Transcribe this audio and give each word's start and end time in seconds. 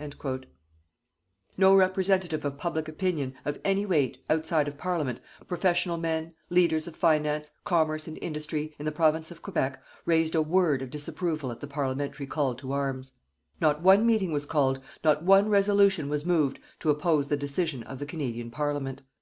_"No 1.56 1.74
representative 1.74 2.44
of 2.44 2.58
public 2.58 2.86
opinion, 2.86 3.32
of 3.46 3.58
any 3.64 3.86
weight, 3.86 4.18
outside 4.28 4.68
of 4.68 4.76
Parliament, 4.76 5.20
professional 5.48 5.96
men, 5.96 6.34
leaders 6.50 6.86
of 6.86 6.94
finance, 6.94 7.52
commerce 7.64 8.06
and 8.06 8.18
industry, 8.20 8.74
in 8.78 8.84
the 8.84 8.92
Province 8.92 9.30
of 9.30 9.40
Quebec, 9.40 9.82
raised 10.04 10.34
a 10.34 10.42
word 10.42 10.82
of 10.82 10.90
disapproval 10.90 11.50
at 11.50 11.60
the 11.60 11.66
Parliamentary 11.66 12.26
call 12.26 12.54
to 12.56 12.72
arms. 12.72 13.14
Not 13.58 13.80
one 13.80 14.04
meeting 14.04 14.32
was 14.32 14.44
called, 14.44 14.80
not 15.02 15.22
one 15.24 15.48
resolution 15.48 16.10
was 16.10 16.26
moved, 16.26 16.58
to 16.80 16.90
oppose 16.90 17.28
the 17.28 17.36
decision 17.38 17.82
of 17.82 17.98
the 17.98 18.04
Canadian 18.04 18.50
Parliament. 18.50 19.00